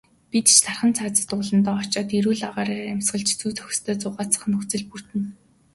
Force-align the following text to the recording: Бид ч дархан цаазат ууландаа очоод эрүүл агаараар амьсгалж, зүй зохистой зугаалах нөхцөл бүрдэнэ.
Бид 0.31 0.45
ч 0.53 0.55
дархан 0.65 0.91
цаазат 0.97 1.29
ууландаа 1.35 1.75
очоод 1.83 2.09
эрүүл 2.17 2.41
агаараар 2.49 2.91
амьсгалж, 2.93 3.29
зүй 3.39 3.51
зохистой 3.57 3.95
зугаалах 3.99 4.43
нөхцөл 4.51 4.83
бүрдэнэ. 4.89 5.27